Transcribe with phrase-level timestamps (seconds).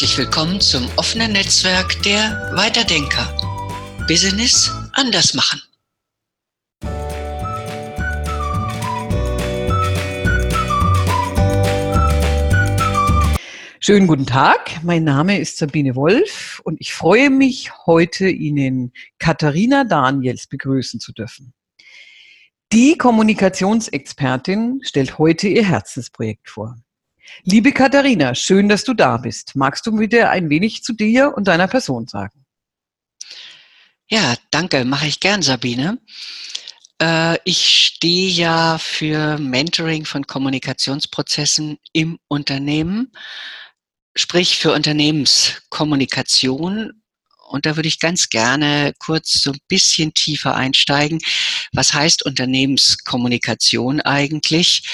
[0.00, 3.36] Herzlich willkommen zum offenen Netzwerk der Weiterdenker.
[4.08, 5.60] Business anders machen.
[13.80, 19.84] Schönen guten Tag, mein Name ist Sabine Wolf und ich freue mich, heute Ihnen Katharina
[19.84, 21.52] Daniels begrüßen zu dürfen.
[22.72, 26.78] Die Kommunikationsexpertin stellt heute ihr Herzensprojekt vor.
[27.44, 29.56] Liebe Katharina, schön, dass du da bist.
[29.56, 32.44] Magst du bitte ein wenig zu dir und deiner Person sagen?
[34.08, 35.98] Ja, danke, mache ich gern, Sabine.
[37.00, 43.12] Äh, ich stehe ja für Mentoring von Kommunikationsprozessen im Unternehmen
[44.16, 46.92] sprich für Unternehmenskommunikation.
[47.48, 51.18] Und da würde ich ganz gerne kurz so ein bisschen tiefer einsteigen.
[51.72, 54.88] Was heißt Unternehmenskommunikation eigentlich?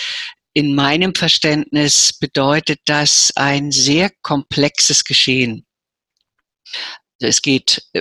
[0.56, 5.66] In meinem Verständnis bedeutet das ein sehr komplexes Geschehen.
[7.18, 8.00] Es geht äh,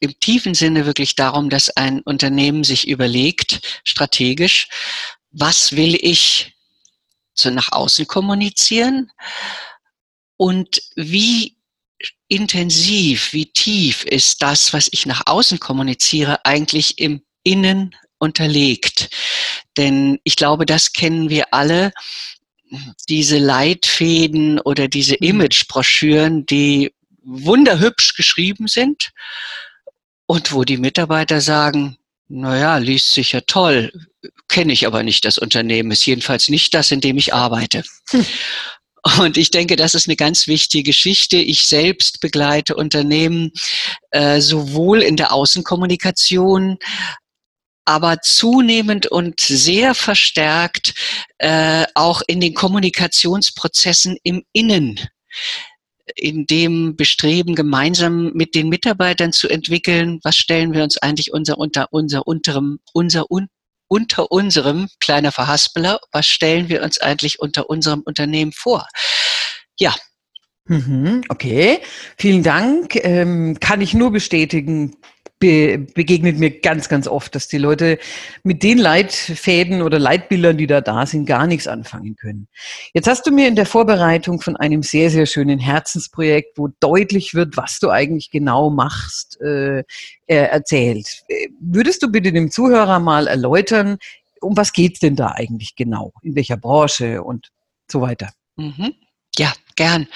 [0.00, 4.66] im tiefen Sinne wirklich darum, dass ein Unternehmen sich überlegt, strategisch,
[5.30, 6.56] was will ich
[7.34, 9.12] so nach außen kommunizieren?
[10.36, 11.56] Und wie
[12.26, 19.10] intensiv, wie tief ist das, was ich nach außen kommuniziere, eigentlich im Innen unterlegt?
[19.76, 21.92] Denn ich glaube, das kennen wir alle,
[23.08, 25.28] diese Leitfäden oder diese mhm.
[25.28, 29.10] Imagebroschüren, die wunderhübsch geschrieben sind
[30.26, 33.92] und wo die Mitarbeiter sagen, naja, liest sich ja toll,
[34.48, 37.82] kenne ich aber nicht das Unternehmen, ist jedenfalls nicht das, in dem ich arbeite.
[38.10, 38.24] Hm.
[39.18, 41.36] Und ich denke, das ist eine ganz wichtige Geschichte.
[41.36, 43.50] Ich selbst begleite Unternehmen
[44.12, 46.78] äh, sowohl in der Außenkommunikation,
[47.84, 50.94] aber zunehmend und sehr verstärkt
[51.38, 55.00] äh, auch in den Kommunikationsprozessen im Innen
[56.16, 61.58] in dem Bestreben, gemeinsam mit den Mitarbeitern zu entwickeln, was stellen wir uns eigentlich unser,
[61.58, 63.48] unter, unser, unterem, unser un,
[63.88, 68.86] unter unserem, kleiner Verhaspeler, was stellen wir uns eigentlich unter unserem Unternehmen vor?
[69.78, 69.94] Ja.
[70.66, 71.80] Mhm, okay,
[72.16, 72.96] vielen Dank.
[72.96, 74.96] Ähm, kann ich nur bestätigen,
[75.42, 77.98] be begegnet mir ganz, ganz oft, dass die Leute
[78.44, 82.46] mit den Leitfäden oder Leitbildern, die da da sind, gar nichts anfangen können.
[82.94, 87.34] Jetzt hast du mir in der Vorbereitung von einem sehr, sehr schönen Herzensprojekt, wo deutlich
[87.34, 89.84] wird, was du eigentlich genau machst, äh, äh
[90.26, 91.24] erzählt.
[91.60, 93.98] Würdest du bitte dem Zuhörer mal erläutern,
[94.40, 96.12] um was geht's denn da eigentlich genau?
[96.22, 97.50] In welcher Branche und
[97.90, 98.30] so weiter?
[98.56, 98.94] Mhm.
[99.36, 100.06] Ja, gern.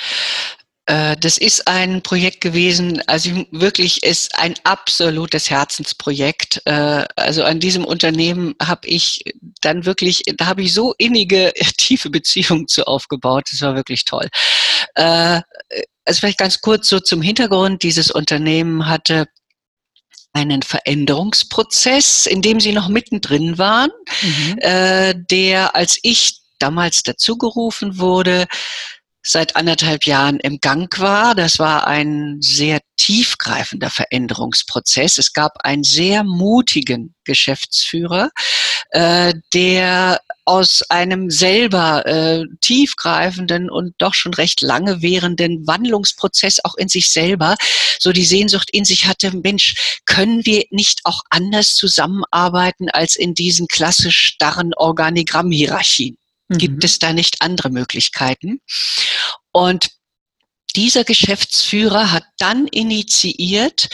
[0.87, 6.63] Äh, das ist ein Projekt gewesen, also wirklich ist ein absolutes Herzensprojekt.
[6.65, 9.25] Äh, also an diesem Unternehmen habe ich
[9.61, 13.49] dann wirklich, da habe ich so innige, tiefe Beziehungen zu aufgebaut.
[13.51, 14.29] Das war wirklich toll.
[14.95, 15.41] Äh,
[16.05, 17.83] also vielleicht ganz kurz so zum Hintergrund.
[17.83, 19.27] Dieses Unternehmen hatte
[20.33, 25.25] einen Veränderungsprozess, in dem sie noch mittendrin waren, mhm.
[25.31, 28.47] der, als ich damals dazugerufen wurde,
[29.27, 31.35] seit anderthalb Jahren im Gang war.
[31.35, 35.19] Das war ein sehr tiefgreifender Veränderungsprozess.
[35.19, 38.31] Es gab einen sehr mutigen Geschäftsführer,
[38.91, 46.77] äh, der aus einem selber äh, tiefgreifenden und doch schon recht lange währenden Wandlungsprozess auch
[46.77, 47.57] in sich selber
[47.99, 53.35] so die Sehnsucht in sich hatte, Mensch, können wir nicht auch anders zusammenarbeiten als in
[53.35, 56.17] diesen klassisch starren Organigrammhierarchien?
[56.49, 56.85] Gibt mhm.
[56.85, 58.61] es da nicht andere Möglichkeiten?
[59.53, 59.91] Und
[60.77, 63.89] dieser Geschäftsführer hat dann initiiert,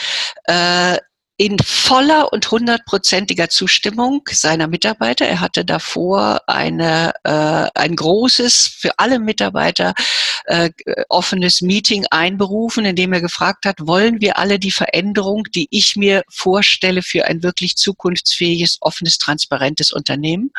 [0.45, 0.97] äh,
[1.37, 5.25] in voller und hundertprozentiger Zustimmung seiner Mitarbeiter.
[5.25, 9.93] Er hatte davor eine, äh, ein großes, für alle Mitarbeiter
[10.45, 10.69] äh,
[11.09, 15.95] offenes Meeting einberufen, in dem er gefragt hat, wollen wir alle die Veränderung, die ich
[15.95, 20.51] mir vorstelle für ein wirklich zukunftsfähiges, offenes, transparentes Unternehmen?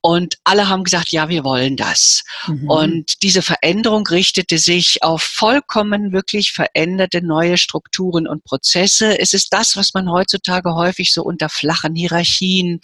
[0.00, 2.22] Und alle haben gesagt, ja, wir wollen das.
[2.46, 2.70] Mhm.
[2.70, 9.18] Und diese Veränderung richtete sich auf vollkommen wirklich veränderte neue Strukturen und Prozesse.
[9.18, 12.80] Es ist das, was man heutzutage häufig so unter flachen Hierarchien,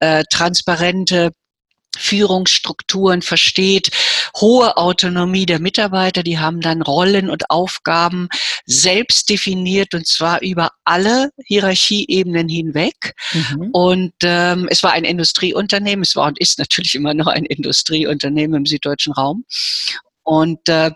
[0.00, 1.32] äh, transparente
[1.98, 3.90] Führungsstrukturen versteht,
[4.36, 8.28] hohe Autonomie der Mitarbeiter, die haben dann Rollen und Aufgaben
[8.66, 13.14] selbst definiert und zwar über alle Hierarchieebenen hinweg.
[13.32, 13.70] Mhm.
[13.72, 18.58] Und ähm, es war ein Industrieunternehmen, es war und ist natürlich immer noch ein Industrieunternehmen
[18.58, 19.44] im süddeutschen Raum.
[20.22, 20.90] Und äh,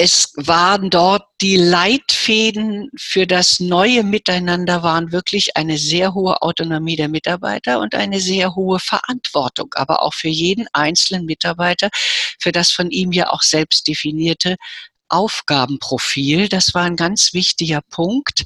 [0.00, 6.94] es waren dort die Leitfäden für das neue Miteinander waren wirklich eine sehr hohe Autonomie
[6.94, 11.90] der Mitarbeiter und eine sehr hohe Verantwortung, aber auch für jeden einzelnen Mitarbeiter,
[12.38, 14.56] für das von ihm ja auch selbst definierte
[15.08, 16.48] Aufgabenprofil.
[16.48, 18.44] Das war ein ganz wichtiger Punkt.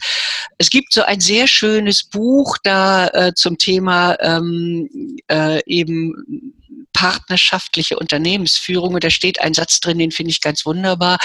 [0.57, 6.55] Es gibt so ein sehr schönes Buch da äh, zum Thema ähm, äh, eben
[6.93, 8.95] partnerschaftliche Unternehmensführung.
[8.95, 11.19] Und da steht ein Satz drin, den finde ich ganz wunderbar,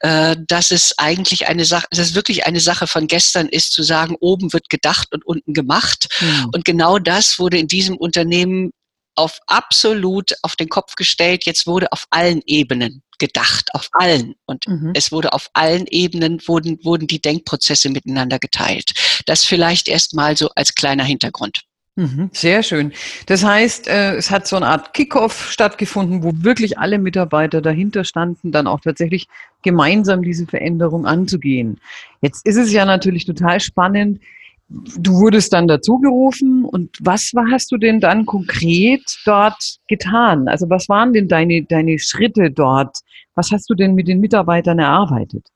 [0.00, 3.82] äh, dass es eigentlich eine Sache, dass es wirklich eine Sache von gestern ist, zu
[3.82, 6.08] sagen, oben wird gedacht und unten gemacht.
[6.20, 6.50] Mhm.
[6.54, 8.72] Und genau das wurde in diesem Unternehmen
[9.14, 11.44] auf absolut auf den Kopf gestellt.
[11.44, 14.34] Jetzt wurde auf allen Ebenen gedacht, auf allen.
[14.46, 14.92] Und mhm.
[14.94, 18.92] es wurde auf allen Ebenen, wurden, wurden die Denkprozesse miteinander geteilt.
[19.26, 21.60] Das vielleicht erst mal so als kleiner Hintergrund.
[22.00, 22.92] Mhm, sehr schön.
[23.26, 28.04] Das heißt, äh, es hat so eine Art Kickoff stattgefunden, wo wirklich alle Mitarbeiter dahinter
[28.04, 29.28] standen, dann auch tatsächlich
[29.62, 31.78] gemeinsam diese Veränderung anzugehen.
[32.22, 34.22] Jetzt ist es ja natürlich total spannend.
[34.68, 40.48] Du wurdest dann dazugerufen und was hast du denn dann konkret dort getan?
[40.48, 42.96] Also was waren denn deine, deine Schritte dort?
[43.34, 45.48] Was hast du denn mit den Mitarbeitern erarbeitet?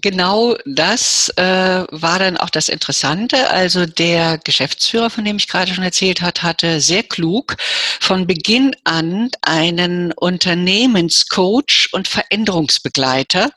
[0.00, 1.42] Genau das äh,
[1.90, 3.48] war dann auch das Interessante.
[3.50, 7.56] Also der Geschäftsführer, von dem ich gerade schon erzählt hat, hatte sehr klug
[8.00, 13.50] von Beginn an einen Unternehmenscoach und Veränderungsbegleiter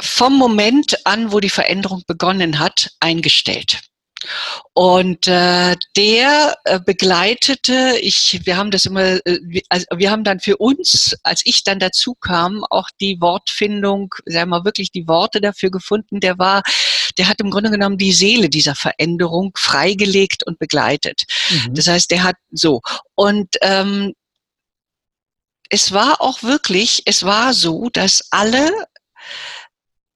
[0.00, 3.80] vom Moment an, wo die Veränderung begonnen hat, eingestellt.
[4.72, 10.40] Und äh, der äh, begleitete, ich, wir haben das immer, äh, also wir haben dann
[10.40, 15.06] für uns, als ich dann dazu kam, auch die Wortfindung, sagen wir mal wirklich die
[15.06, 16.20] Worte dafür gefunden.
[16.20, 16.62] Der war,
[17.18, 21.22] der hat im Grunde genommen die Seele dieser Veränderung freigelegt und begleitet.
[21.50, 21.74] Mhm.
[21.74, 22.80] Das heißt, der hat so
[23.14, 24.12] und ähm,
[25.70, 28.70] es war auch wirklich, es war so, dass alle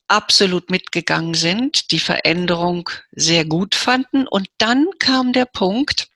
[0.09, 4.27] absolut mitgegangen sind, die Veränderung sehr gut fanden.
[4.27, 6.09] Und dann kam der Punkt,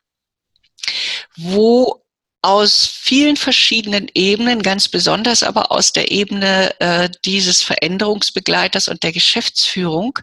[1.36, 2.02] wo
[2.42, 9.12] aus vielen verschiedenen Ebenen, ganz besonders aber aus der Ebene äh, dieses Veränderungsbegleiters und der
[9.12, 10.18] Geschäftsführung,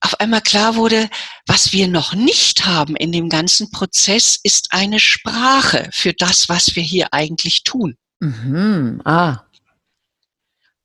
[0.00, 1.10] auf einmal klar wurde,
[1.46, 6.76] was wir noch nicht haben in dem ganzen Prozess, ist eine Sprache für das, was
[6.76, 7.96] wir hier eigentlich tun.
[8.20, 9.00] Mhm.
[9.04, 9.42] Ah.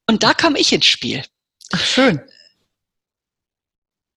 [0.07, 1.23] Und da kam ich ins Spiel.
[1.71, 2.21] Ach, schön.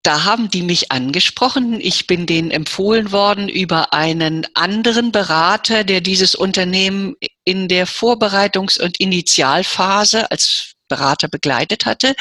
[0.04, 1.80] Da haben die mich angesprochen.
[1.80, 8.78] Ich bin denen empfohlen worden über einen anderen Berater, der dieses Unternehmen in der Vorbereitungs-
[8.78, 12.14] und Initialphase als Berater begleitet hatte,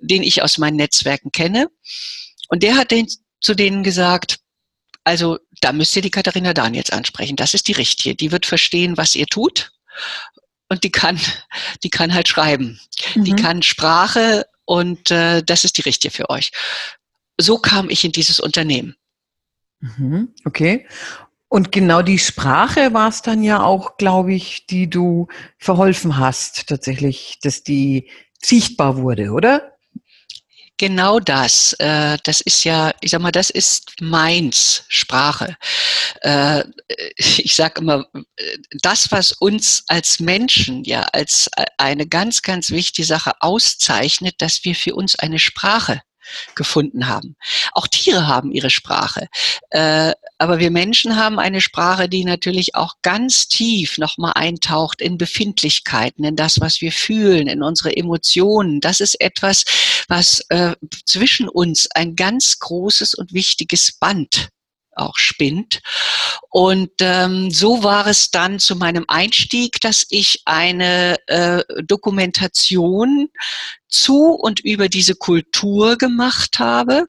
[0.00, 1.68] den ich aus meinen Netzwerken kenne.
[2.48, 3.06] Und der hat den,
[3.40, 4.40] zu denen gesagt,
[5.04, 7.36] also da müsst ihr die Katharina Daniels ansprechen.
[7.36, 8.16] Das ist die Richtige.
[8.16, 9.70] Die wird verstehen, was ihr tut.
[10.68, 11.20] Und die kann,
[11.84, 12.80] die kann halt schreiben.
[13.14, 13.24] Mhm.
[13.24, 16.52] Die kann Sprache und äh, das ist die richtige für euch.
[17.38, 18.96] So kam ich in dieses Unternehmen.
[19.80, 20.86] Mhm, okay.
[21.48, 25.28] Und genau die Sprache war es dann ja auch, glaube ich, die du
[25.58, 28.08] verholfen hast, tatsächlich, dass die
[28.40, 29.71] sichtbar wurde, oder?
[30.82, 31.74] Genau das.
[31.74, 35.56] Äh, das ist ja, ich sag mal, das ist meins Sprache.
[36.22, 36.64] Äh,
[37.16, 38.04] ich sage immer,
[38.82, 41.48] das, was uns als Menschen ja als
[41.78, 46.02] eine ganz, ganz wichtige Sache auszeichnet, dass wir für uns eine Sprache
[46.54, 47.36] gefunden haben.
[47.72, 49.28] Auch Tiere haben ihre Sprache.
[49.70, 55.18] Äh, aber wir Menschen haben eine Sprache, die natürlich auch ganz tief nochmal eintaucht in
[55.18, 58.80] Befindlichkeiten, in das, was wir fühlen, in unsere Emotionen.
[58.80, 59.64] Das ist etwas,
[60.08, 60.74] was äh,
[61.06, 64.48] zwischen uns ein ganz großes und wichtiges Band
[64.94, 65.80] auch spinnt.
[66.50, 73.28] Und ähm, so war es dann zu meinem Einstieg, dass ich eine äh, Dokumentation
[73.88, 77.06] zu und über diese Kultur gemacht habe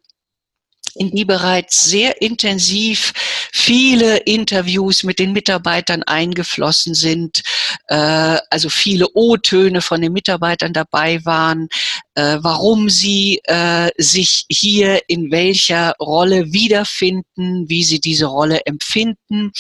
[0.96, 3.14] in die bereits sehr intensiv
[3.52, 7.42] viele Interviews mit den Mitarbeitern eingeflossen sind,
[7.88, 11.68] äh, also viele O-Töne von den Mitarbeitern dabei waren,
[12.16, 19.52] äh, warum sie äh, sich hier in welcher Rolle wiederfinden, wie sie diese Rolle empfinden.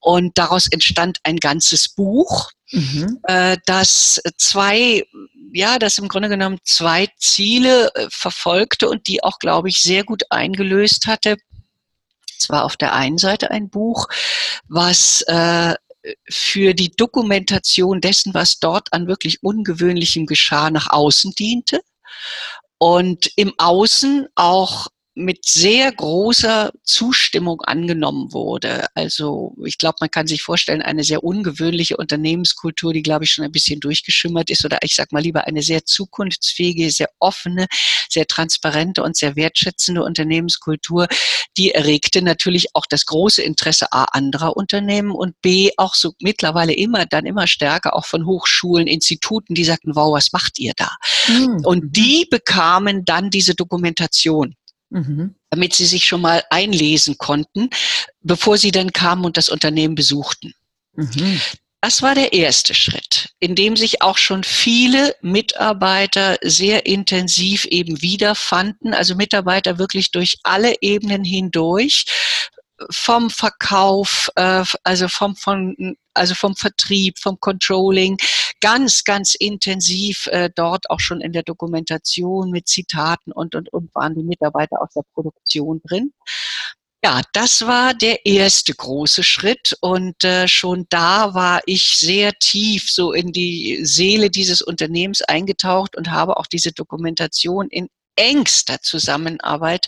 [0.00, 3.20] Und daraus entstand ein ganzes Buch, mhm.
[3.24, 5.04] äh, das zwei
[5.56, 10.04] ja, das im Grunde genommen zwei Ziele äh, verfolgte und die auch, glaube ich, sehr
[10.04, 11.36] gut eingelöst hatte.
[12.38, 14.06] Es war auf der einen Seite ein Buch,
[14.68, 15.74] was äh,
[16.28, 21.80] für die Dokumentation dessen, was dort an wirklich Ungewöhnlichem geschah, nach außen diente
[22.78, 28.86] und im Außen auch mit sehr großer Zustimmung angenommen wurde.
[28.94, 33.44] Also ich glaube, man kann sich vorstellen, eine sehr ungewöhnliche Unternehmenskultur, die, glaube ich, schon
[33.44, 37.66] ein bisschen durchgeschimmert ist oder ich sage mal lieber eine sehr zukunftsfähige, sehr offene,
[38.10, 41.08] sehr transparente und sehr wertschätzende Unternehmenskultur,
[41.56, 46.74] die erregte natürlich auch das große Interesse A anderer Unternehmen und B auch so mittlerweile
[46.74, 50.90] immer, dann immer stärker auch von Hochschulen, Instituten, die sagten, wow, was macht ihr da?
[51.26, 51.62] Mhm.
[51.64, 54.54] Und die bekamen dann diese Dokumentation.
[54.90, 55.34] Mhm.
[55.50, 57.70] damit sie sich schon mal einlesen konnten,
[58.20, 60.54] bevor sie dann kamen und das Unternehmen besuchten.
[60.94, 61.40] Mhm.
[61.80, 68.00] Das war der erste Schritt, in dem sich auch schon viele Mitarbeiter sehr intensiv eben
[68.00, 72.06] wiederfanden, also Mitarbeiter wirklich durch alle Ebenen hindurch,
[72.90, 78.18] vom Verkauf, äh, also vom, von, also vom Vertrieb, vom Controlling,
[78.60, 83.94] ganz, ganz intensiv äh, dort auch schon in der Dokumentation mit Zitaten und, und, und
[83.94, 86.12] waren die Mitarbeiter aus der Produktion drin.
[87.04, 92.90] Ja, das war der erste große Schritt und äh, schon da war ich sehr tief
[92.90, 99.86] so in die Seele dieses Unternehmens eingetaucht und habe auch diese Dokumentation in engster Zusammenarbeit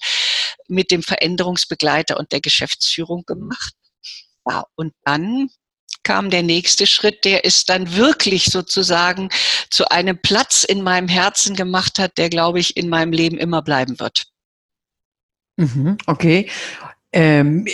[0.68, 3.74] mit dem Veränderungsbegleiter und der Geschäftsführung gemacht.
[4.48, 5.48] Ja, und dann
[6.02, 9.28] kam der nächste Schritt, der es dann wirklich sozusagen
[9.70, 13.62] zu einem Platz in meinem Herzen gemacht hat, der, glaube ich, in meinem Leben immer
[13.62, 14.26] bleiben wird.
[15.56, 16.48] Mhm, okay.
[17.10, 17.66] Ähm,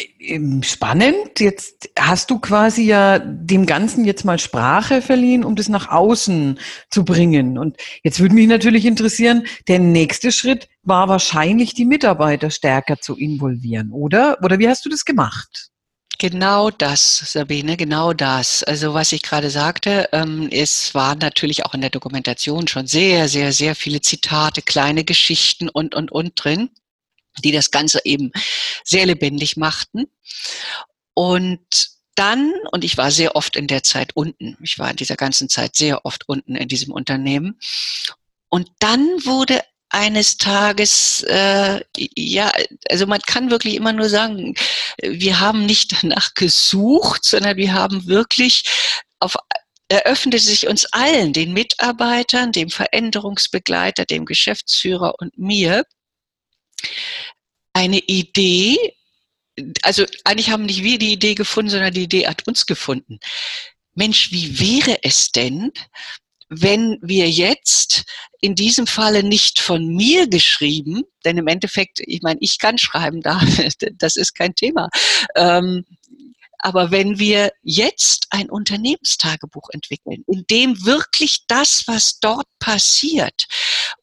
[0.63, 1.41] spannend.
[1.41, 6.61] Jetzt hast du quasi ja dem Ganzen jetzt mal Sprache verliehen, um das nach außen
[6.89, 7.59] zu bringen.
[7.59, 13.17] Und jetzt würde mich natürlich interessieren, der nächste Schritt war wahrscheinlich die Mitarbeiter stärker zu
[13.17, 14.39] involvieren, oder?
[14.43, 15.74] Oder wie hast du das gemacht?
[16.19, 18.63] Genau das, Sabine, genau das.
[18.63, 23.29] Also was ich gerade sagte, ähm, es waren natürlich auch in der Dokumentation schon sehr,
[23.29, 26.71] sehr, sehr viele Zitate, kleine Geschichten und, und, und drin
[27.43, 28.31] die das Ganze eben
[28.85, 30.07] sehr lebendig machten.
[31.15, 35.17] Und dann, und ich war sehr oft in der Zeit unten, ich war in dieser
[35.17, 37.59] ganzen Zeit sehr oft unten in diesem Unternehmen.
[38.49, 39.63] Und dann wurde
[39.95, 42.51] eines Tages, äh, ja,
[42.91, 44.55] also man kann wirklich immer nur sagen,
[45.01, 48.65] wir haben nicht danach gesucht, sondern wir haben wirklich
[49.21, 49.37] auf
[49.89, 55.85] eröffnete sich uns allen, den Mitarbeitern, dem Veränderungsbegleiter, dem Geschäftsführer und mir,
[57.75, 58.77] eine Idee,
[59.83, 63.19] also eigentlich haben nicht wir die Idee gefunden, sondern die Idee hat uns gefunden.
[63.95, 65.71] Mensch, wie wäre es denn,
[66.61, 68.05] wenn wir jetzt
[68.41, 73.21] in diesem Falle nicht von mir geschrieben, denn im Endeffekt, ich meine, ich kann schreiben,
[73.21, 73.41] da,
[73.99, 74.89] das ist kein Thema,
[75.35, 75.85] ähm,
[76.65, 83.47] aber wenn wir jetzt ein Unternehmenstagebuch entwickeln, in dem wirklich das, was dort passiert,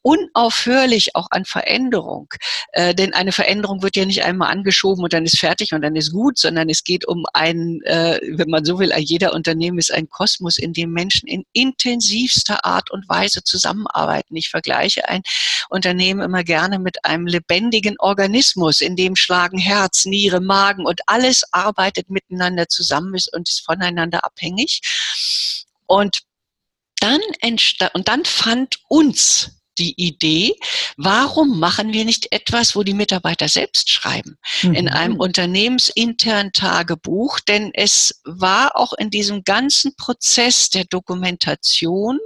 [0.02, 2.32] unaufhörlich auch an Veränderung,
[2.72, 5.96] äh, denn eine Veränderung wird ja nicht einmal angeschoben und dann ist fertig und dann
[5.96, 9.92] ist gut, sondern es geht um ein, äh, wenn man so will, jeder Unternehmen ist
[9.92, 14.36] ein Kosmos, in dem Menschen in intensivster Art und Weise zusammenarbeiten.
[14.36, 15.22] Ich vergleiche ein
[15.68, 21.42] Unternehmen immer gerne mit einem lebendigen Organismus, in dem schlagen Herz, Niere, Magen und alles
[21.52, 24.80] arbeitet miteinander zusammen ist und ist voneinander abhängig.
[25.86, 26.22] Und
[27.00, 30.54] dann entstand, und dann fand uns die Idee,
[30.96, 34.74] warum machen wir nicht etwas, wo die Mitarbeiter selbst schreiben, mhm.
[34.74, 42.18] in einem unternehmensinternen Tagebuch, denn es war auch in diesem ganzen Prozess der Dokumentation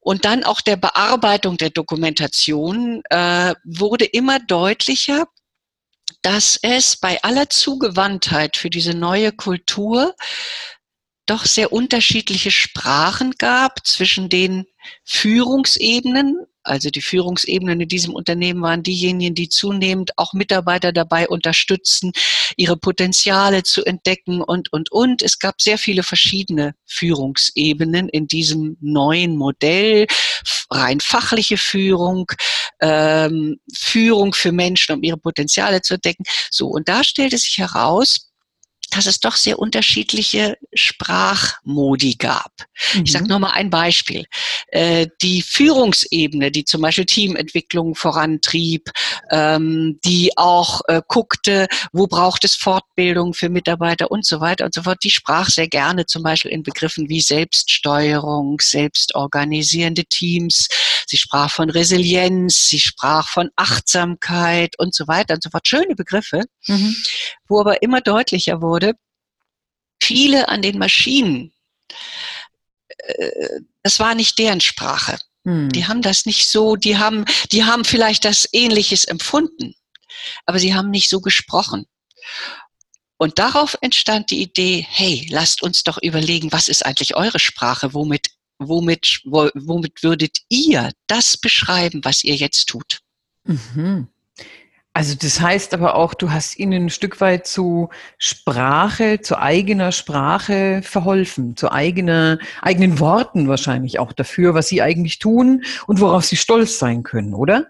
[0.00, 5.26] und dann auch der Bearbeitung der Dokumentation äh, wurde immer deutlicher,
[6.20, 10.14] dass es bei aller Zugewandtheit für diese neue Kultur
[11.26, 14.66] doch sehr unterschiedliche Sprachen gab zwischen den
[15.04, 22.12] Führungsebenen, also die Führungsebenen in diesem Unternehmen waren diejenigen, die zunehmend auch Mitarbeiter dabei unterstützen,
[22.56, 25.22] ihre Potenziale zu entdecken und, und, und.
[25.22, 30.06] Es gab sehr viele verschiedene Führungsebenen in diesem neuen Modell.
[30.70, 32.26] Rein fachliche Führung,
[32.80, 36.24] ähm, Führung für Menschen, um ihre Potenziale zu entdecken.
[36.50, 38.30] So, und da stellte sich heraus,
[38.94, 42.52] dass es doch sehr unterschiedliche Sprachmodi gab.
[42.94, 43.02] Mhm.
[43.04, 44.24] Ich sage nur mal ein Beispiel.
[44.68, 48.90] Äh, die Führungsebene, die zum Beispiel Teamentwicklung vorantrieb,
[49.30, 54.74] ähm, die auch äh, guckte, wo braucht es Fortbildung für Mitarbeiter und so weiter und
[54.74, 60.68] so fort, die sprach sehr gerne zum Beispiel in Begriffen wie Selbststeuerung, selbstorganisierende Teams.
[61.06, 65.66] Sie sprach von Resilienz, sie sprach von Achtsamkeit und so weiter und so fort.
[65.66, 66.96] Schöne Begriffe, mhm.
[67.48, 68.94] wo aber immer deutlicher wurde,
[70.02, 71.52] viele an den Maschinen,
[72.98, 75.18] äh, das war nicht deren Sprache.
[75.44, 75.68] Hm.
[75.70, 79.74] Die haben das nicht so, die haben, die haben vielleicht das Ähnliches empfunden.
[80.46, 81.86] aber sie haben nicht so gesprochen.
[83.16, 87.94] Und darauf entstand die Idee, hey, lasst uns doch überlegen, was ist eigentlich eure Sprache?
[87.94, 93.00] Womit, womit, womit würdet ihr das beschreiben, was ihr jetzt tut?
[93.44, 94.08] Mhm.
[94.96, 99.90] Also das heißt aber auch, du hast ihnen ein Stück weit zu Sprache, zu eigener
[99.90, 106.24] Sprache verholfen, zu eigener, eigenen Worten wahrscheinlich auch dafür, was sie eigentlich tun und worauf
[106.24, 107.66] sie stolz sein können, oder?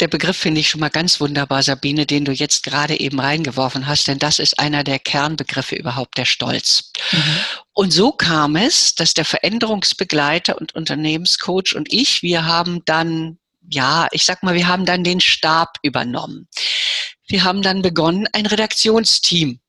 [0.00, 3.86] Der Begriff finde ich schon mal ganz wunderbar, Sabine, den du jetzt gerade eben reingeworfen
[3.86, 6.92] hast, denn das ist einer der Kernbegriffe überhaupt, der Stolz.
[7.12, 7.18] Mhm.
[7.80, 13.38] Und so kam es, dass der Veränderungsbegleiter und Unternehmenscoach und ich, wir haben dann
[13.70, 16.46] ja, ich sag mal, wir haben dann den Stab übernommen.
[17.26, 19.60] Wir haben dann begonnen, ein Redaktionsteam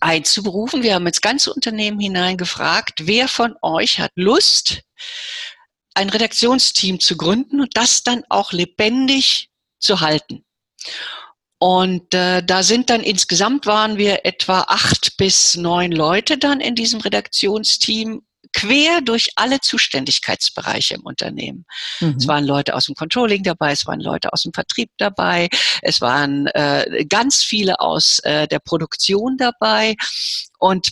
[0.00, 0.82] einzuberufen.
[0.82, 4.82] Wir haben ins ganze Unternehmen hineingefragt, wer von euch hat Lust,
[5.94, 10.44] ein Redaktionsteam zu gründen und das dann auch lebendig zu halten.
[11.62, 16.74] Und äh, da sind dann insgesamt waren wir etwa acht bis neun Leute dann in
[16.74, 18.22] diesem Redaktionsteam
[18.54, 21.66] quer durch alle Zuständigkeitsbereiche im Unternehmen.
[22.00, 22.16] Mhm.
[22.18, 25.50] Es waren Leute aus dem Controlling dabei, es waren Leute aus dem Vertrieb dabei,
[25.82, 29.96] es waren äh, ganz viele aus äh, der Produktion dabei
[30.58, 30.88] und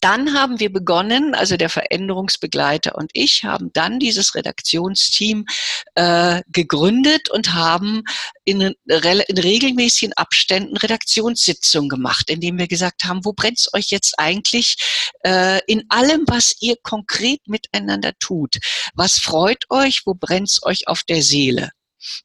[0.00, 5.46] dann haben wir begonnen, also der Veränderungsbegleiter und ich haben dann dieses Redaktionsteam
[5.94, 8.02] äh, gegründet und haben
[8.44, 14.76] in, in, regelmäßigen Abständen Redaktionssitzungen gemacht, indem wir gesagt haben, wo brennt's euch jetzt eigentlich
[15.24, 18.56] äh, in allem, was ihr konkret miteinander tut?
[18.94, 20.02] Was freut euch?
[20.04, 21.70] Wo brennt's euch auf der Seele?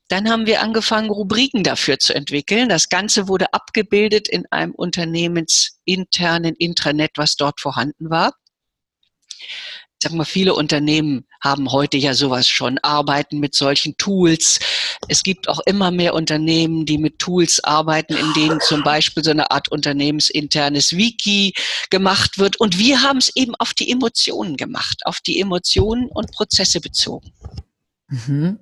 [0.07, 2.69] Dann haben wir angefangen, Rubriken dafür zu entwickeln.
[2.69, 8.33] Das Ganze wurde abgebildet in einem unternehmensinternen Intranet, was dort vorhanden war.
[9.39, 14.59] Ich sag mal, viele Unternehmen haben heute ja sowas schon, arbeiten mit solchen Tools.
[15.07, 19.29] Es gibt auch immer mehr Unternehmen, die mit Tools arbeiten, in denen zum Beispiel so
[19.29, 21.53] eine Art unternehmensinternes Wiki
[21.91, 22.59] gemacht wird.
[22.59, 27.31] Und wir haben es eben auf die Emotionen gemacht, auf die Emotionen und Prozesse bezogen.
[28.07, 28.59] Mhm.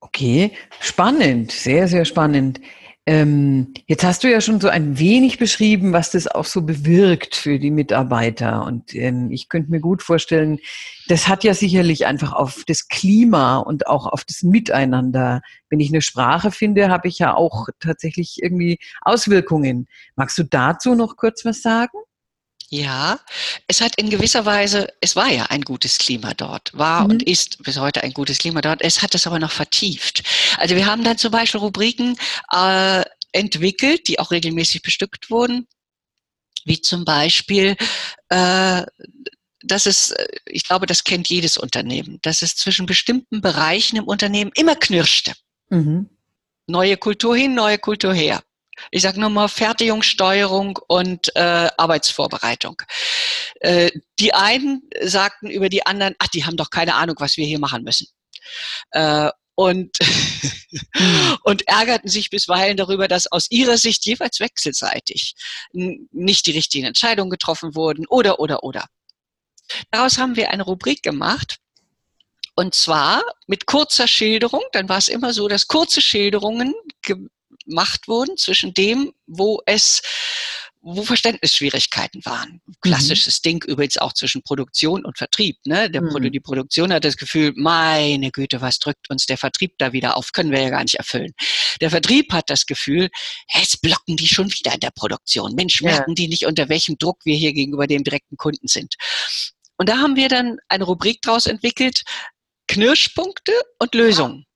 [0.00, 2.60] Okay, spannend, sehr, sehr spannend.
[3.06, 7.34] Ähm, jetzt hast du ja schon so ein wenig beschrieben, was das auch so bewirkt
[7.34, 8.64] für die Mitarbeiter.
[8.64, 10.58] Und ähm, ich könnte mir gut vorstellen,
[11.08, 15.42] das hat ja sicherlich einfach auf das Klima und auch auf das Miteinander.
[15.70, 19.88] Wenn ich eine Sprache finde, habe ich ja auch tatsächlich irgendwie Auswirkungen.
[20.14, 21.98] Magst du dazu noch kurz was sagen?
[22.72, 23.18] Ja,
[23.66, 27.10] es hat in gewisser Weise, es war ja ein gutes Klima dort, war mhm.
[27.10, 28.80] und ist bis heute ein gutes Klima dort.
[28.80, 30.22] Es hat es aber noch vertieft.
[30.56, 32.16] Also wir haben dann zum Beispiel Rubriken
[32.52, 33.02] äh,
[33.32, 35.66] entwickelt, die auch regelmäßig bestückt wurden,
[36.64, 37.76] wie zum Beispiel
[38.28, 38.82] äh,
[39.62, 44.04] dass es, äh, ich glaube, das kennt jedes Unternehmen, dass es zwischen bestimmten Bereichen im
[44.04, 45.32] Unternehmen immer knirschte.
[45.70, 46.08] Mhm.
[46.68, 48.44] Neue Kultur hin, neue Kultur her
[48.90, 52.82] ich sage nur mal Fertigungssteuerung und äh, Arbeitsvorbereitung.
[53.60, 57.46] Äh, die einen sagten über die anderen, ach, die haben doch keine Ahnung, was wir
[57.46, 58.06] hier machen müssen.
[58.92, 59.98] Äh, und,
[61.44, 65.34] und ärgerten sich bisweilen darüber, dass aus ihrer Sicht jeweils wechselseitig
[65.72, 68.86] nicht die richtigen Entscheidungen getroffen wurden oder, oder, oder.
[69.90, 71.58] Daraus haben wir eine Rubrik gemacht,
[72.60, 76.74] und zwar mit kurzer Schilderung, dann war es immer so, dass kurze Schilderungen
[77.64, 80.02] gemacht wurden zwischen dem, wo es
[80.82, 82.62] wo Verständnisschwierigkeiten waren.
[82.80, 83.42] Klassisches mhm.
[83.42, 85.58] Ding übrigens auch zwischen Produktion und Vertrieb.
[85.66, 85.90] Ne?
[85.90, 86.32] Der, mhm.
[86.32, 90.32] Die Produktion hat das Gefühl, meine Güte, was drückt uns der Vertrieb da wieder auf?
[90.32, 91.32] Können wir ja gar nicht erfüllen.
[91.80, 93.10] Der Vertrieb hat das Gefühl,
[93.52, 95.54] jetzt blocken die schon wieder in der Produktion.
[95.54, 95.90] Mensch, ja.
[95.90, 98.94] merken die nicht, unter welchem Druck wir hier gegenüber dem direkten Kunden sind.
[99.76, 102.02] Und da haben wir dann eine Rubrik draus entwickelt,
[102.68, 104.46] Knirschpunkte und Lösungen.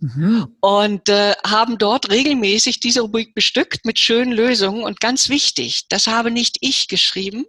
[0.00, 0.56] Mhm.
[0.60, 4.84] Und äh, haben dort regelmäßig diese Rubrik bestückt mit schönen Lösungen.
[4.84, 7.46] Und ganz wichtig, das habe nicht ich geschrieben,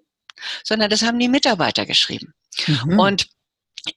[0.64, 2.34] sondern das haben die Mitarbeiter geschrieben.
[2.66, 3.00] Mhm.
[3.00, 3.28] Und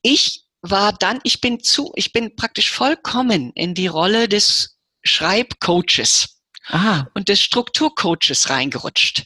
[0.03, 6.41] ich war dann, ich bin zu, ich bin praktisch vollkommen in die Rolle des Schreibcoaches
[6.67, 7.09] Aha.
[7.15, 9.25] und des Strukturcoaches reingerutscht.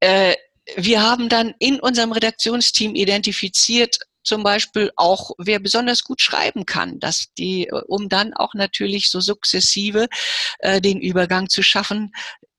[0.00, 0.36] Äh,
[0.76, 6.98] wir haben dann in unserem Redaktionsteam identifiziert, zum Beispiel auch, wer besonders gut schreiben kann,
[7.00, 10.08] dass die, äh, um dann auch natürlich so sukzessive
[10.60, 12.12] äh, den Übergang zu schaffen.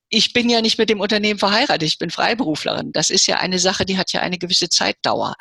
[0.08, 2.92] Ich bin ja nicht mit dem Unternehmen verheiratet, ich bin Freiberuflerin.
[2.92, 5.34] Das ist ja eine Sache, die hat ja eine gewisse Zeitdauer.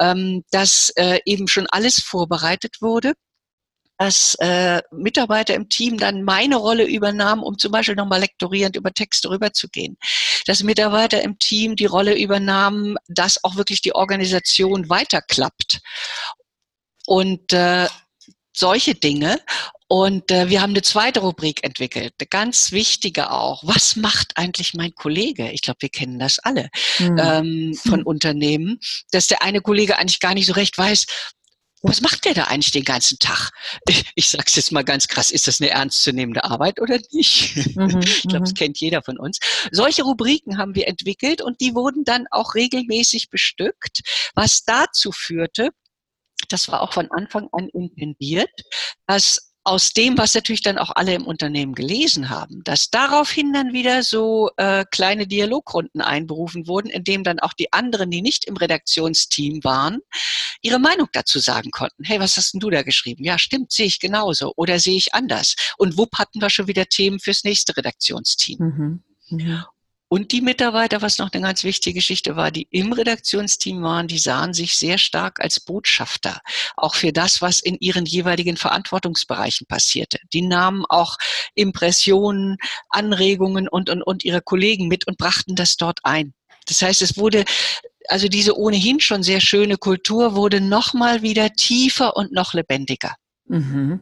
[0.00, 3.14] Ähm, dass äh, eben schon alles vorbereitet wurde
[3.98, 8.92] dass äh, Mitarbeiter im Team dann meine Rolle übernahmen, um zum Beispiel nochmal lektorierend über
[8.92, 9.98] Texte rüberzugehen.
[10.46, 15.80] Dass Mitarbeiter im Team die Rolle übernahmen, dass auch wirklich die Organisation weiterklappt.
[17.06, 17.88] Und äh,
[18.58, 19.40] solche Dinge.
[19.90, 23.62] Und äh, wir haben eine zweite Rubrik entwickelt, eine ganz wichtige auch.
[23.64, 25.50] Was macht eigentlich mein Kollege?
[25.50, 27.18] Ich glaube, wir kennen das alle mhm.
[27.18, 28.80] ähm, von Unternehmen,
[29.12, 31.06] dass der eine Kollege eigentlich gar nicht so recht weiß,
[31.82, 33.50] was macht der da eigentlich den ganzen Tag?
[33.88, 37.56] Ich, ich sage es jetzt mal ganz krass, ist das eine ernstzunehmende Arbeit oder nicht?
[37.76, 38.56] Mhm, ich glaube, das mhm.
[38.56, 39.38] kennt jeder von uns.
[39.70, 44.00] Solche Rubriken haben wir entwickelt und die wurden dann auch regelmäßig bestückt,
[44.34, 45.70] was dazu führte,
[46.48, 48.50] das war auch von Anfang an intendiert,
[49.06, 53.72] dass aus dem, was natürlich dann auch alle im Unternehmen gelesen haben, dass daraufhin dann
[53.72, 58.46] wieder so äh, kleine Dialogrunden einberufen wurden, in dem dann auch die anderen, die nicht
[58.46, 60.00] im Redaktionsteam waren,
[60.62, 62.04] ihre Meinung dazu sagen konnten.
[62.04, 63.24] Hey, was hast denn du da geschrieben?
[63.24, 65.54] Ja, stimmt, sehe ich genauso oder sehe ich anders.
[65.76, 68.58] Und wupp hatten wir schon wieder Themen fürs nächste Redaktionsteam.
[68.58, 69.04] Mhm.
[69.30, 69.64] Mhm.
[70.08, 74.18] Und die Mitarbeiter, was noch eine ganz wichtige Geschichte war, die im Redaktionsteam waren, die
[74.18, 76.40] sahen sich sehr stark als Botschafter,
[76.76, 80.18] auch für das, was in ihren jeweiligen Verantwortungsbereichen passierte.
[80.32, 81.16] Die nahmen auch
[81.54, 82.56] Impressionen,
[82.88, 86.32] Anregungen und, und, und ihre Kollegen mit und brachten das dort ein.
[86.66, 87.44] Das heißt, es wurde,
[88.08, 93.14] also diese ohnehin schon sehr schöne Kultur wurde nochmal wieder tiefer und noch lebendiger.
[93.46, 94.00] Mhm.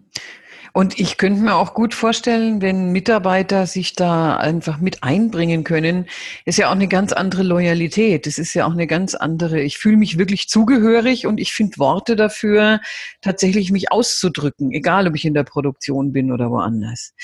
[0.76, 6.04] Und ich könnte mir auch gut vorstellen, wenn Mitarbeiter sich da einfach mit einbringen können,
[6.44, 8.26] ist ja auch eine ganz andere Loyalität.
[8.26, 9.62] Das ist ja auch eine ganz andere.
[9.62, 12.80] Ich fühle mich wirklich zugehörig und ich finde Worte dafür,
[13.22, 17.14] tatsächlich mich auszudrücken, egal ob ich in der Produktion bin oder woanders.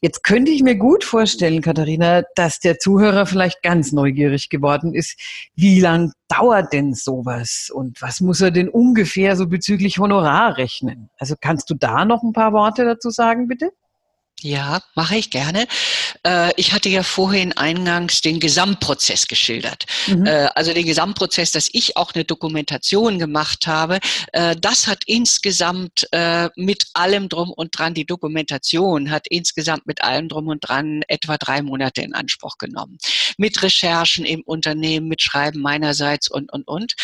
[0.00, 5.16] Jetzt könnte ich mir gut vorstellen, Katharina, dass der Zuhörer vielleicht ganz neugierig geworden ist.
[5.54, 11.10] Wie lang dauert denn sowas und was muss er denn ungefähr so bezüglich Honorar rechnen?
[11.18, 13.70] Also kannst du da noch ein paar Worte dazu sagen, bitte?
[14.42, 15.66] Ja, mache ich gerne.
[16.22, 19.86] Äh, ich hatte ja vorhin eingangs den Gesamtprozess geschildert.
[20.06, 20.26] Mhm.
[20.26, 23.98] Äh, also den Gesamtprozess, dass ich auch eine Dokumentation gemacht habe.
[24.32, 26.06] Äh, das hat insgesamt
[26.56, 31.36] mit allem drum und dran, die Dokumentation hat insgesamt mit allem drum und dran etwa
[31.36, 32.98] drei Monate in Anspruch genommen.
[33.38, 36.94] Mit Recherchen im Unternehmen, mit Schreiben meinerseits und, und, und.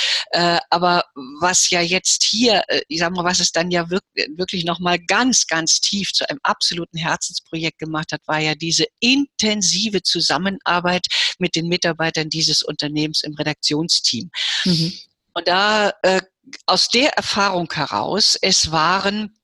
[0.71, 1.05] Aber
[1.41, 5.47] was ja jetzt hier, ich sag mal, was es dann ja wirklich, wirklich nochmal ganz,
[5.47, 11.07] ganz tief zu einem absoluten Herzen Herzensprojekt gemacht hat, war ja diese intensive Zusammenarbeit
[11.39, 14.31] mit den Mitarbeitern dieses Unternehmens im Redaktionsteam.
[14.65, 14.93] Mhm.
[15.35, 16.21] Und da äh,
[16.67, 19.37] aus der Erfahrung heraus, es waren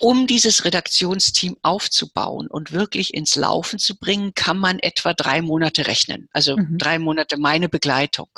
[0.00, 5.86] um dieses Redaktionsteam aufzubauen und wirklich ins Laufen zu bringen, kann man etwa drei Monate
[5.86, 6.28] rechnen.
[6.32, 6.78] Also mhm.
[6.78, 8.28] drei Monate meine Begleitung.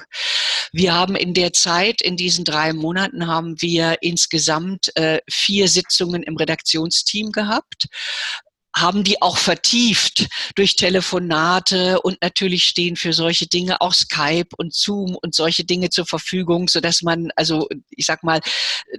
[0.73, 6.23] Wir haben in der Zeit, in diesen drei Monaten, haben wir insgesamt äh, vier Sitzungen
[6.23, 7.89] im Redaktionsteam gehabt
[8.77, 14.75] haben die auch vertieft durch Telefonate und natürlich stehen für solche Dinge auch Skype und
[14.75, 18.41] Zoom und solche Dinge zur Verfügung, so dass man, also ich sag mal,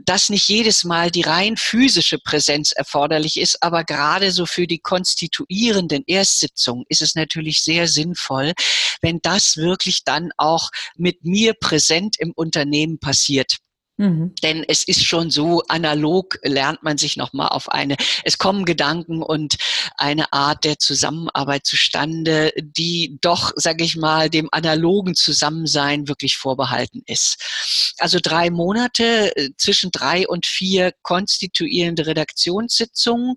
[0.04, 4.80] dass nicht jedes Mal die rein physische Präsenz erforderlich ist, aber gerade so für die
[4.80, 8.54] konstituierenden Erstsitzungen ist es natürlich sehr sinnvoll,
[9.02, 13.58] wenn das wirklich dann auch mit mir präsent im Unternehmen passiert.
[13.98, 14.36] Mhm.
[14.44, 19.24] Denn es ist schon so, analog lernt man sich nochmal auf eine, es kommen Gedanken
[19.24, 19.56] und
[19.98, 27.02] eine Art der Zusammenarbeit zustande, die doch, sage ich mal, dem analogen Zusammensein wirklich vorbehalten
[27.08, 27.96] ist.
[27.98, 33.36] Also drei Monate, äh, zwischen drei und vier konstituierende Redaktionssitzungen.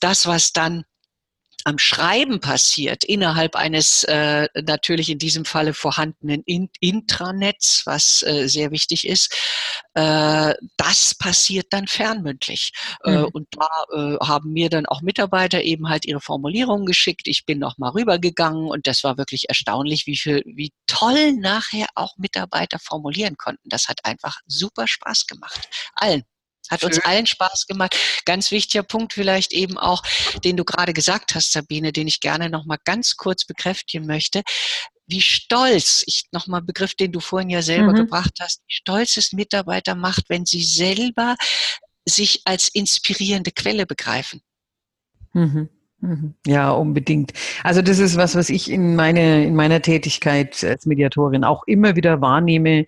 [0.00, 0.84] Das, was dann
[1.66, 8.46] am Schreiben passiert, innerhalb eines äh, natürlich in diesem Falle vorhandenen in Intranets, was äh,
[8.46, 9.34] sehr wichtig ist,
[9.94, 12.70] äh, das passiert dann fernmündlich.
[13.02, 13.24] Äh, mhm.
[13.32, 17.26] und da äh, haben mir dann auch Mitarbeiter eben halt ihre Formulierungen geschickt.
[17.26, 21.88] Ich bin noch mal rübergegangen und das war wirklich erstaunlich, wie viel, wie toll nachher
[21.96, 23.68] auch Mitarbeiter formulieren konnten.
[23.68, 25.68] Das hat einfach super Spaß gemacht.
[25.96, 26.22] Allen.
[26.70, 26.88] Hat Schön.
[26.88, 27.96] uns allen Spaß gemacht.
[28.24, 30.02] Ganz wichtiger Punkt vielleicht eben auch,
[30.44, 34.42] den du gerade gesagt hast, Sabine, den ich gerne noch mal ganz kurz bekräftigen möchte.
[35.06, 37.96] Wie stolz, ich nochmal Begriff, den du vorhin ja selber mhm.
[37.96, 41.36] gebracht hast, wie stolz es Mitarbeiter macht, wenn sie selber
[42.08, 44.40] sich als inspirierende Quelle begreifen.
[45.32, 45.68] Mhm.
[46.00, 46.34] mhm.
[46.46, 47.32] Ja, unbedingt.
[47.62, 51.94] Also das ist was, was ich in, meine, in meiner Tätigkeit als Mediatorin auch immer
[51.94, 52.86] wieder wahrnehme,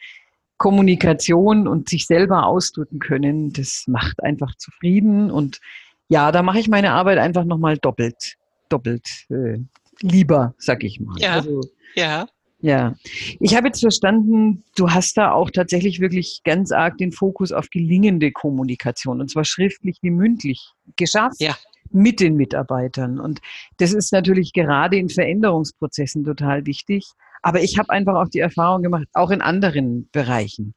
[0.58, 5.30] Kommunikation und sich selber ausdrücken können, das macht einfach zufrieden.
[5.30, 5.60] Und
[6.08, 8.36] ja, da mache ich meine Arbeit einfach nochmal doppelt,
[8.68, 9.58] doppelt äh,
[10.00, 11.16] lieber, sag ich mal.
[11.18, 11.34] Ja.
[11.34, 11.60] Also,
[11.94, 12.26] ja.
[12.60, 12.96] Ja,
[13.38, 17.70] ich habe jetzt verstanden, du hast da auch tatsächlich wirklich ganz arg den Fokus auf
[17.70, 21.56] gelingende Kommunikation, und zwar schriftlich wie mündlich, geschafft ja.
[21.90, 23.18] Mit den Mitarbeitern.
[23.20, 23.40] Und
[23.78, 27.06] das ist natürlich gerade in Veränderungsprozessen total wichtig.
[27.42, 30.74] Aber ich habe einfach auch die Erfahrung gemacht, auch in anderen Bereichen,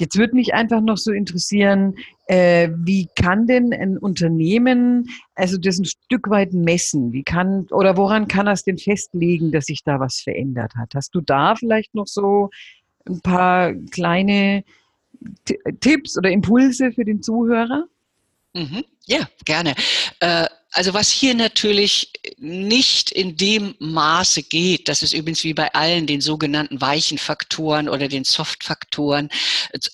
[0.00, 1.94] Jetzt würde mich einfach noch so interessieren,
[2.26, 7.12] äh, wie kann denn ein Unternehmen also das ein Stück weit messen?
[7.12, 10.94] Wie kann oder woran kann es denn festlegen, dass sich da was verändert hat?
[10.94, 12.48] Hast du da vielleicht noch so
[13.06, 14.64] ein paar kleine
[15.80, 17.84] Tipps oder Impulse für den Zuhörer?
[18.54, 18.84] Mhm.
[19.06, 19.74] Ja, gerne.
[20.20, 25.72] Äh, also was hier natürlich nicht in dem Maße geht, das ist übrigens wie bei
[25.74, 29.30] allen den sogenannten weichen Faktoren oder den Soft-Faktoren,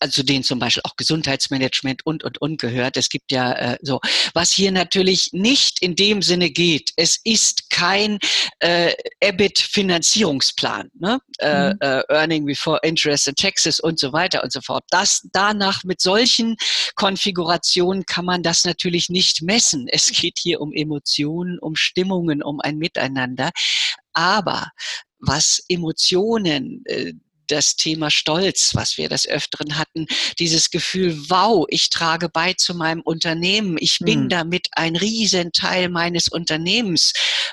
[0.00, 2.96] also denen zum Beispiel auch Gesundheitsmanagement und, und, und gehört.
[2.96, 4.00] Es gibt ja äh, so,
[4.34, 8.18] was hier natürlich nicht in dem Sinne geht, es ist kein
[8.60, 11.20] äh, EBIT-Finanzierungsplan, ne?
[11.38, 11.78] Äh, mhm.
[11.80, 14.84] äh, Earning Before Interest and Taxes und so weiter und so fort.
[14.90, 16.56] Das danach mit solchen
[16.94, 19.86] Konfigurationen kann man das natürlich nicht messen.
[19.88, 23.50] Es geht hier um Emotionen, um Stimmungen, um ein Miteinander.
[24.12, 24.70] Aber
[25.18, 27.12] was Emotionen, äh,
[27.48, 30.06] das Thema Stolz, was wir des Öfteren hatten,
[30.38, 34.28] dieses Gefühl, wow, ich trage bei zu meinem Unternehmen, ich bin hm.
[34.28, 37.12] damit ein Riesenteil meines Unternehmens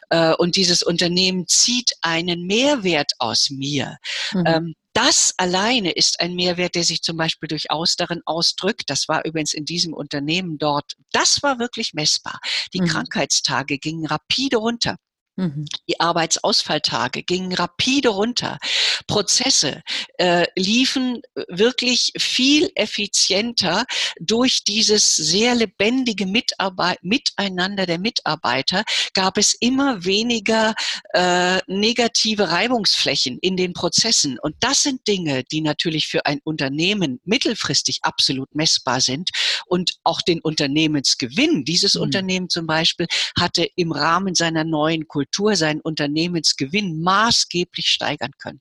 [0.10, 3.98] äh, und dieses Unternehmen zieht einen Mehrwert aus mir.
[4.34, 4.44] Mhm.
[4.46, 8.84] Ähm, das alleine ist ein Mehrwert, der sich zum Beispiel durchaus darin ausdrückt.
[8.88, 10.94] Das war übrigens in diesem Unternehmen dort.
[11.12, 12.40] Das war wirklich messbar.
[12.74, 12.86] Die mhm.
[12.86, 14.98] Krankheitstage gingen rapide runter.
[15.36, 15.66] Mhm.
[15.90, 18.60] Die Arbeitsausfalltage gingen rapide runter.
[19.08, 19.82] Prozesse
[20.20, 23.86] äh, liefen wirklich viel effizienter
[24.20, 28.84] durch dieses sehr lebendige Mitarbeit Miteinander der Mitarbeiter.
[29.16, 30.76] Gab es immer weniger
[31.14, 34.38] äh, negative Reibungsflächen in den Prozessen.
[34.40, 39.32] Und das sind Dinge, die natürlich für ein Unternehmen mittelfristig absolut messbar sind.
[39.66, 42.02] Und auch den Unternehmensgewinn dieses mhm.
[42.02, 48.60] Unternehmen zum Beispiel hatte im Rahmen seiner neuen Kultur Kultur seinen Unternehmensgewinn maßgeblich steigern können.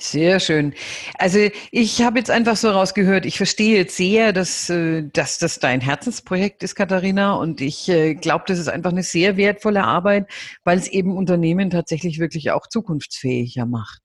[0.00, 0.74] Sehr schön.
[1.18, 5.58] Also ich habe jetzt einfach so rausgehört, ich verstehe jetzt sehr, dass, äh, dass das
[5.58, 7.34] dein Herzensprojekt ist, Katharina.
[7.34, 10.30] Und ich äh, glaube, das ist einfach eine sehr wertvolle Arbeit,
[10.62, 14.02] weil es eben Unternehmen tatsächlich wirklich auch zukunftsfähiger macht.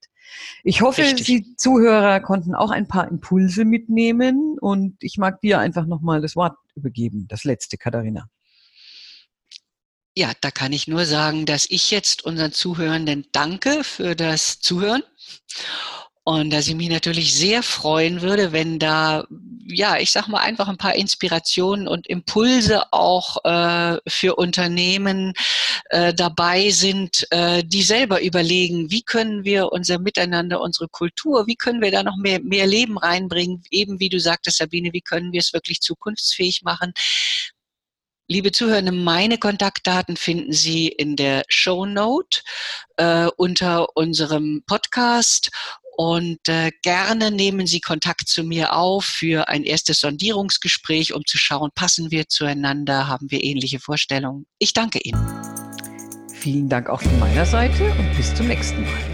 [0.64, 1.26] Ich hoffe, Richtig.
[1.26, 6.34] die Zuhörer konnten auch ein paar Impulse mitnehmen und ich mag dir einfach nochmal das
[6.34, 8.28] Wort übergeben, das letzte, Katharina.
[10.16, 15.02] Ja, da kann ich nur sagen, dass ich jetzt unseren Zuhörenden danke für das Zuhören.
[16.26, 19.26] Und dass ich mich natürlich sehr freuen würde, wenn da,
[19.66, 25.34] ja, ich sag mal einfach ein paar Inspirationen und Impulse auch äh, für Unternehmen
[25.90, 31.56] äh, dabei sind, äh, die selber überlegen, wie können wir unser Miteinander, unsere Kultur, wie
[31.56, 35.32] können wir da noch mehr, mehr Leben reinbringen, eben wie du sagtest, Sabine, wie können
[35.32, 36.94] wir es wirklich zukunftsfähig machen,
[38.26, 42.40] Liebe Zuhörende, meine Kontaktdaten finden Sie in der Show Note
[42.96, 45.50] äh, unter unserem Podcast
[45.94, 51.36] und äh, gerne nehmen Sie Kontakt zu mir auf für ein erstes Sondierungsgespräch, um zu
[51.36, 54.46] schauen, passen wir zueinander, haben wir ähnliche Vorstellungen.
[54.58, 55.20] Ich danke Ihnen.
[56.32, 59.13] Vielen Dank auch von meiner Seite und bis zum nächsten Mal.